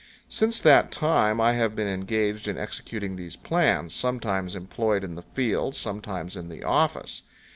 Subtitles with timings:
[0.29, 5.21] Since that time I have been engaged in executing these plans, sometimes employed in the
[5.21, 7.21] field, sometimes in the office.